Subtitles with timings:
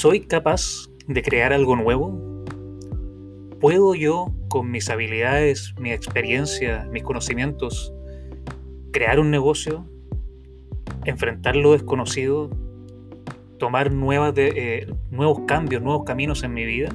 [0.00, 2.44] ¿Soy capaz de crear algo nuevo?
[3.58, 7.92] ¿Puedo yo, con mis habilidades, mi experiencia, mis conocimientos,
[8.92, 9.88] crear un negocio,
[11.04, 12.48] enfrentar lo desconocido,
[13.58, 16.90] tomar nuevas eh, nuevos cambios, nuevos caminos en mi vida?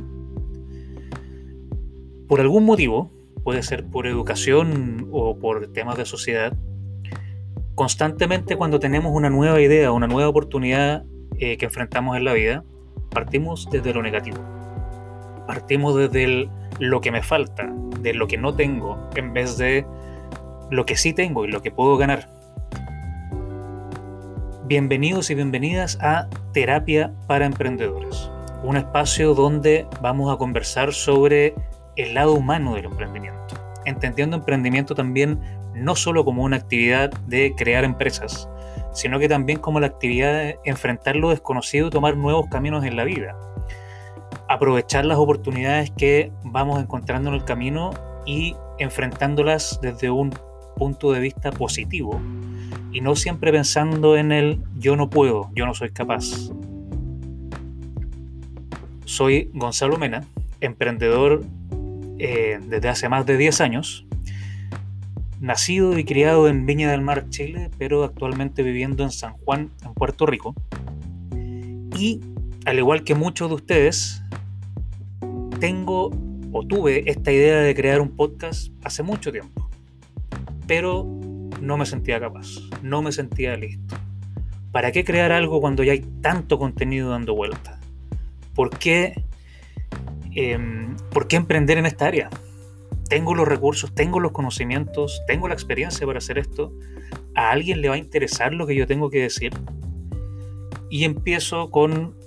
[2.29, 3.11] Por algún motivo,
[3.43, 6.57] puede ser por educación o por temas de sociedad,
[7.75, 11.03] constantemente cuando tenemos una nueva idea, una nueva oportunidad
[11.37, 12.63] eh, que enfrentamos en la vida,
[13.13, 14.37] partimos desde lo negativo.
[15.47, 16.49] Partimos desde
[16.79, 19.85] lo que me falta, de lo que no tengo, en vez de
[20.71, 22.29] lo que sí tengo y lo que puedo ganar.
[24.65, 28.31] Bienvenidos y bienvenidas a Terapia para Emprendedores,
[28.63, 31.53] un espacio donde vamos a conversar sobre
[31.95, 33.55] el lado humano del emprendimiento,
[33.85, 35.39] entendiendo emprendimiento también
[35.75, 38.49] no solo como una actividad de crear empresas,
[38.93, 42.95] sino que también como la actividad de enfrentar lo desconocido y tomar nuevos caminos en
[42.95, 43.35] la vida.
[44.47, 47.91] Aprovechar las oportunidades que vamos encontrando en el camino
[48.25, 50.31] y enfrentándolas desde un
[50.75, 52.19] punto de vista positivo
[52.91, 56.51] y no siempre pensando en el yo no puedo, yo no soy capaz.
[59.05, 60.23] Soy Gonzalo Mena,
[60.61, 61.41] emprendedor
[62.19, 64.05] eh, desde hace más de 10 años
[65.43, 69.93] nacido y criado en Viña del Mar, Chile, pero actualmente viviendo en San Juan, en
[69.93, 70.55] Puerto Rico.
[71.97, 72.21] Y
[72.65, 74.23] al igual que muchos de ustedes,
[75.59, 76.11] tengo
[76.53, 79.69] o tuve esta idea de crear un podcast hace mucho tiempo,
[80.65, 81.05] pero
[81.59, 82.47] no me sentía capaz,
[82.81, 83.97] no me sentía listo.
[84.71, 87.81] ¿Para qué crear algo cuando ya hay tanto contenido dando vuelta?
[88.55, 89.25] ¿Por qué,
[90.35, 92.29] em, ¿por qué emprender en esta área?
[93.13, 96.73] Tengo los recursos, tengo los conocimientos, tengo la experiencia para hacer esto,
[97.35, 99.53] a alguien le va a interesar lo que yo tengo que decir.
[100.89, 102.17] Y empiezo con,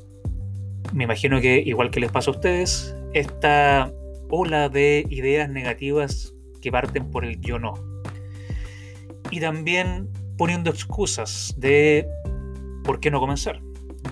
[0.92, 3.92] me imagino que igual que les pasa a ustedes, esta
[4.30, 7.74] ola de ideas negativas que parten por el yo no.
[9.32, 12.06] Y también poniendo excusas de
[12.84, 13.60] por qué no comenzar.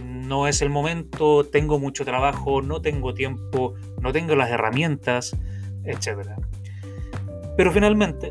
[0.02, 5.36] No es el momento, tengo mucho trabajo, no tengo tiempo, no tengo las herramientas,
[5.84, 6.34] etc.
[7.56, 8.30] Pero finalmente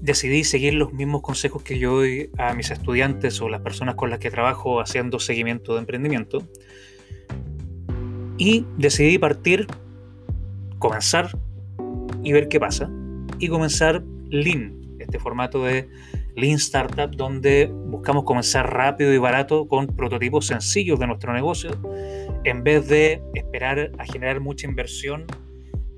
[0.00, 4.10] decidí seguir los mismos consejos que yo doy a mis estudiantes o las personas con
[4.10, 6.42] las que trabajo haciendo seguimiento de emprendimiento.
[8.38, 9.66] Y decidí partir,
[10.78, 11.30] comenzar
[12.22, 12.90] y ver qué pasa.
[13.38, 15.88] Y comenzar Lean, este formato de
[16.36, 21.70] Lean Startup, donde buscamos comenzar rápido y barato con prototipos sencillos de nuestro negocio,
[22.44, 25.26] en vez de esperar a generar mucha inversión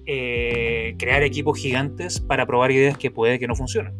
[0.06, 3.94] eh, crear equipos gigantes para probar ideas que puede que no funcionen.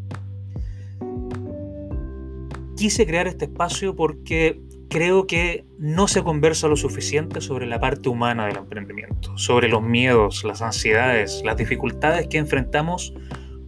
[2.77, 8.09] Quise crear este espacio porque creo que no se conversa lo suficiente sobre la parte
[8.09, 13.15] humana del emprendimiento, sobre los miedos, las ansiedades, las dificultades que enfrentamos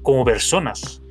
[0.03, 1.03] como personas,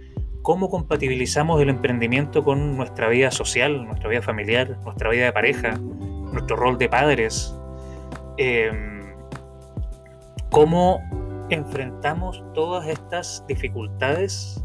[0.42, 5.80] cómo compatibilizamos el emprendimiento con nuestra vida social, nuestra vida familiar, nuestra vida de pareja,
[5.80, 7.56] nuestro rol de padres.
[8.38, 8.72] Eh,
[10.54, 11.02] cómo
[11.54, 14.64] enfrentamos todas estas dificultades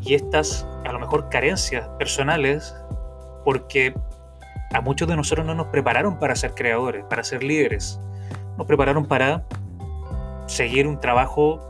[0.00, 2.74] y estas, a lo mejor, carencias personales,
[3.44, 3.94] porque
[4.72, 8.00] a muchos de nosotros no nos prepararon para ser creadores, para ser líderes.
[8.56, 9.44] Nos prepararon para
[10.46, 11.60] seguir un trabajo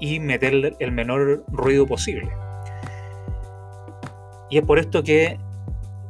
[0.00, 2.30] y meter el menor ruido posible.
[4.50, 5.38] Y es por esto que,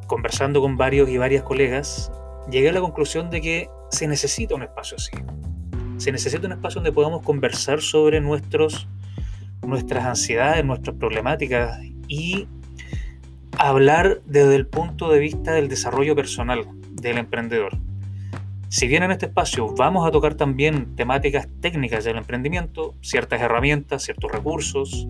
[0.07, 2.13] conversando con varios y varias colegas,
[2.51, 5.13] llegué a la conclusión de que se necesita un espacio así
[6.05, 8.87] se necesita un espacio donde podamos conversar sobre nuestros,
[9.67, 12.47] nuestras ansiedades, nuestras problemáticas y
[13.57, 17.79] hablar desde el punto de vista del desarrollo personal del emprendedor.
[18.69, 24.03] Si bien en este espacio vamos a tocar también temáticas técnicas del emprendimiento, ciertas herramientas,
[24.03, 25.07] ciertos recursos,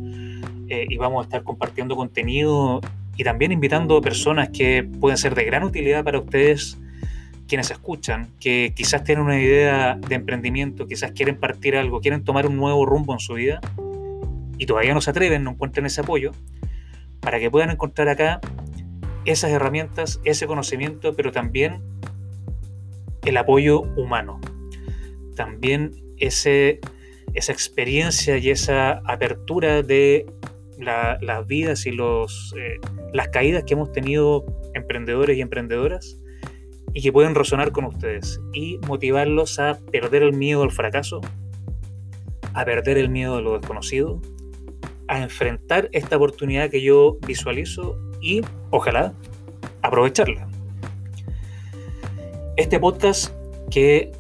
[0.69, 2.81] eh, y vamos a estar compartiendo contenido
[3.17, 6.79] y también invitando personas que pueden ser de gran utilidad para ustedes
[7.55, 12.49] quienes escuchan, que quizás tienen una idea de emprendimiento, quizás quieren partir algo, quieren tomar
[12.49, 13.61] un nuevo rumbo en su vida
[14.59, 16.33] y todavía no se atreven, no encuentran ese apoyo,
[17.21, 18.41] para que puedan encontrar acá
[19.25, 21.81] esas herramientas, ese conocimiento, pero también
[23.25, 24.41] el apoyo humano.
[25.37, 26.81] También ese,
[27.35, 30.27] esa experiencia y esa apertura de
[30.81, 32.81] las vidas y los, eh,
[33.13, 36.19] las caídas que hemos tenido emprendedores y emprendedoras
[36.95, 41.21] y que pueden resonar con ustedes y motivarlos a perder el miedo al fracaso,
[42.55, 44.23] a perder el miedo a lo desconocido,
[45.09, 49.13] a enfrentar esta oportunidad que yo visualizo y ojalá
[49.83, 50.49] aprovecharla.
[52.57, 53.35] Este podcast
[53.71, 54.13] que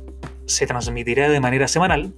[0.46, 2.12] se transmitirá de manera semanal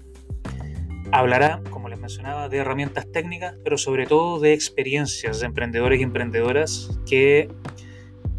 [1.13, 6.03] hablará, como les mencionaba, de herramientas técnicas, pero sobre todo de experiencias de emprendedores y
[6.03, 7.49] emprendedoras que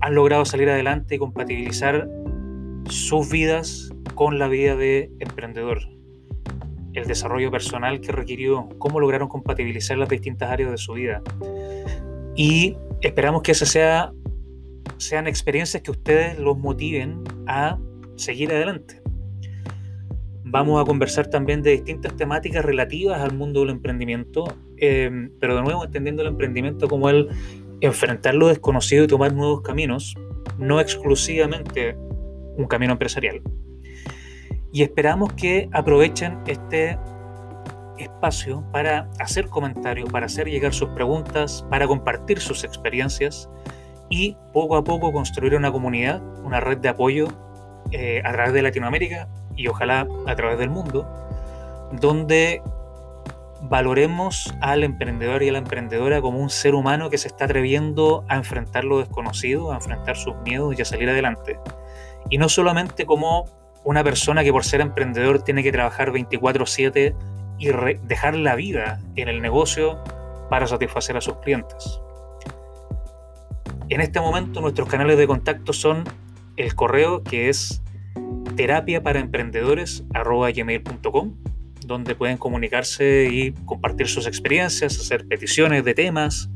[0.01, 2.07] han logrado salir adelante y compatibilizar
[2.89, 5.79] sus vidas con la vida de emprendedor.
[6.93, 11.21] El desarrollo personal que requirió, cómo lograron compatibilizar las distintas áreas de su vida.
[12.35, 14.11] Y esperamos que esas sea,
[14.97, 17.77] sean experiencias que ustedes los motiven a
[18.15, 19.01] seguir adelante.
[20.43, 25.61] Vamos a conversar también de distintas temáticas relativas al mundo del emprendimiento, eh, pero de
[25.61, 27.27] nuevo entendiendo el emprendimiento como el
[27.81, 30.15] enfrentar lo desconocido y tomar nuevos caminos,
[30.57, 31.95] no exclusivamente
[32.57, 33.41] un camino empresarial.
[34.71, 36.97] Y esperamos que aprovechen este
[37.97, 43.49] espacio para hacer comentarios, para hacer llegar sus preguntas, para compartir sus experiencias
[44.09, 47.27] y poco a poco construir una comunidad, una red de apoyo
[47.91, 51.07] eh, a través de Latinoamérica y ojalá a través del mundo,
[51.99, 52.61] donde
[53.63, 58.23] valoremos al emprendedor y a la emprendedora como un ser humano que se está atreviendo
[58.27, 61.59] a enfrentar lo desconocido, a enfrentar sus miedos y a salir adelante.
[62.29, 63.45] Y no solamente como
[63.83, 67.15] una persona que por ser emprendedor tiene que trabajar 24/7
[67.57, 67.69] y
[68.03, 69.97] dejar la vida en el negocio
[70.49, 72.01] para satisfacer a sus clientes.
[73.89, 76.03] En este momento nuestros canales de contacto son
[76.57, 77.81] el correo que es
[78.55, 80.03] terapia para emprendedores
[81.87, 86.49] donde pueden comunicarse y compartir sus experiencias, hacer peticiones de temas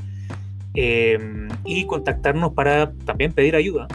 [0.74, 3.88] em, y contactarnos para también pedir ayuda.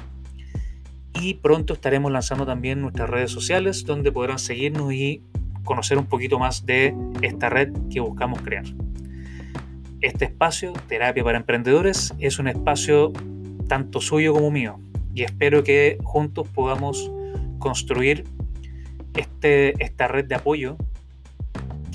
[1.20, 5.22] Y pronto estaremos lanzando también nuestras redes sociales donde podrán seguirnos y
[5.64, 8.64] conocer un poquito más de esta red que buscamos crear.
[10.00, 13.12] Este espacio, Terapia para Emprendedores, es un espacio
[13.68, 14.78] tanto suyo como mío
[15.14, 17.10] y espero que juntos podamos
[17.58, 18.24] construir
[19.14, 20.76] este, esta red de apoyo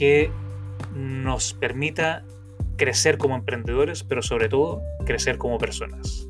[0.02, 0.32] que
[0.96, 2.26] nos permita
[2.76, 6.28] crecer como emprendedores, pero sobre todo crecer como personas.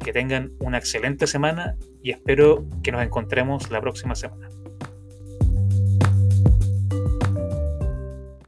[0.00, 4.48] Que tengan una excelente semana y espero que nos encontremos la próxima semana.